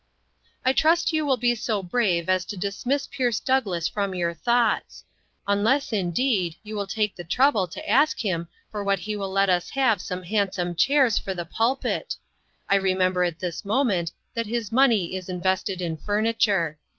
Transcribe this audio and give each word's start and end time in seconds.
"I 0.65 0.73
trust 0.73 1.13
you 1.13 1.27
will 1.27 1.37
be 1.37 1.53
so 1.53 1.83
brave 1.83 2.27
as 2.27 2.43
to 2.45 2.57
dis 2.57 2.87
miss 2.87 3.05
Pierce 3.05 3.39
Douglass 3.39 3.87
from 3.87 4.15
your 4.15 4.33
thoughts; 4.33 5.03
unless, 5.47 5.93
indeed, 5.93 6.55
you 6.63 6.83
take 6.89 7.15
the 7.15 7.23
trouble 7.23 7.67
to 7.67 7.87
ask 7.87 8.19
him 8.19 8.47
for 8.71 8.83
what 8.83 8.97
he 8.97 9.15
will 9.15 9.29
let 9.29 9.47
us 9.47 9.69
have 9.69 10.01
some 10.01 10.23
handsome 10.23 10.73
chairs 10.73 11.19
for 11.19 11.35
the 11.35 11.45
pulpit! 11.45 12.15
I 12.67 12.77
remember 12.77 13.23
at 13.23 13.37
this 13.37 13.63
moment 13.63 14.11
that 14.33 14.47
his 14.47 14.71
money 14.71 15.13
is 15.13 15.29
invested 15.29 15.83
in 15.83 15.97
furniture. 15.97 16.79